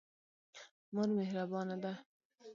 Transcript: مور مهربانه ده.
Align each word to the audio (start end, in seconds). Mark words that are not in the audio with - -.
مور 0.93 1.09
مهربانه 1.17 1.75
ده. 1.83 1.93